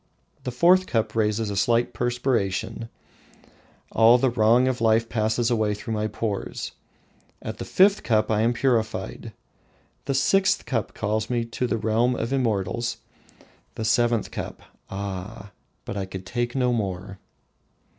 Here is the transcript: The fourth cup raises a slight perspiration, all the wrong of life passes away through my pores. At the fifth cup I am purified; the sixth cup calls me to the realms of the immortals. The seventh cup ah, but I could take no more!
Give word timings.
The 0.45 0.51
fourth 0.51 0.87
cup 0.87 1.13
raises 1.13 1.51
a 1.51 1.55
slight 1.55 1.93
perspiration, 1.93 2.89
all 3.91 4.17
the 4.17 4.31
wrong 4.31 4.67
of 4.67 4.81
life 4.81 5.07
passes 5.07 5.51
away 5.51 5.75
through 5.75 5.93
my 5.93 6.07
pores. 6.07 6.71
At 7.39 7.59
the 7.59 7.65
fifth 7.65 8.01
cup 8.01 8.31
I 8.31 8.41
am 8.41 8.51
purified; 8.53 9.31
the 10.05 10.15
sixth 10.15 10.65
cup 10.65 10.95
calls 10.95 11.29
me 11.29 11.45
to 11.45 11.67
the 11.67 11.77
realms 11.77 12.17
of 12.17 12.29
the 12.31 12.37
immortals. 12.37 12.97
The 13.75 13.85
seventh 13.85 14.31
cup 14.31 14.63
ah, 14.89 15.51
but 15.85 15.95
I 15.95 16.05
could 16.07 16.25
take 16.25 16.55
no 16.55 16.73
more! 16.73 17.19